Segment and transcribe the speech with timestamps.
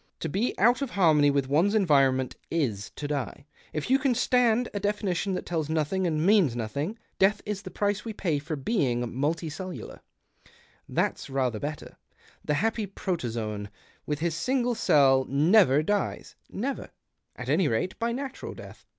[0.21, 4.67] To be out of harmony with one's environment is to die, if you can stand
[4.73, 6.97] a definition that tells nothing and means nothing.
[7.19, 9.99] Death is the price we pay for l)eing multicellular.
[10.89, 11.97] That's rather Ijetter.
[12.43, 13.69] The happy protozoan,
[14.07, 16.89] with his single cell, never dies— never,
[17.35, 18.87] at any rate, by natural death.